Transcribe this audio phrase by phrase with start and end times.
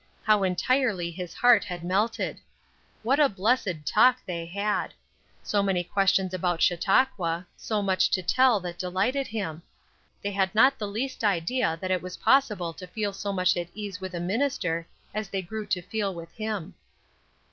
[0.23, 2.39] How entirely his heart had melted!
[3.03, 4.95] What a blessed talk they had!
[5.43, 9.61] So many questions about Chautauqua, so much to tell that delighted him.
[10.23, 13.69] They had not the least idea that it was possible to feel so much at
[13.75, 16.73] ease with a minister as they grew to feel with him.